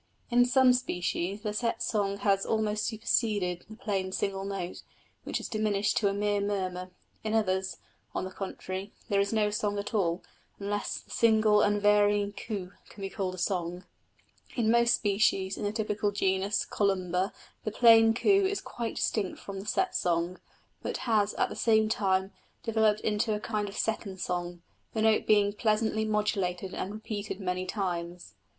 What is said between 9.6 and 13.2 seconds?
at all, unless the single unvarying coo can be